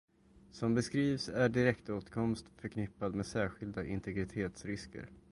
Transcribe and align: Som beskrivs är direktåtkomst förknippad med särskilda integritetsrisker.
Som 0.51 0.73
beskrivs 0.75 1.29
är 1.29 1.49
direktåtkomst 1.49 2.45
förknippad 2.57 3.15
med 3.15 3.25
särskilda 3.25 3.85
integritetsrisker. 3.85 5.07